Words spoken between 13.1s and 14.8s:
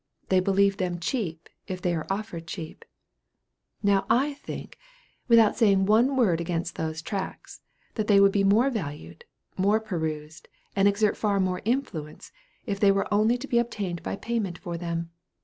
only to be obtained by payment for